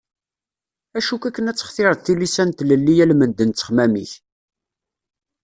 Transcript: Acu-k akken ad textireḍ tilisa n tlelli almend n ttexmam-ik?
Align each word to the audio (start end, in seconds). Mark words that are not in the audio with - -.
Acu-k 0.97 1.23
akken 1.29 1.49
ad 1.49 1.57
textireḍ 1.57 1.97
tilisa 1.99 2.43
n 2.45 2.49
tlelli 2.57 2.95
almend 3.03 3.39
n 3.43 3.49
ttexmam-ik? 3.51 4.13